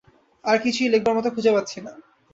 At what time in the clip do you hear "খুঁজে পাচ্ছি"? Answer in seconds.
1.35-1.77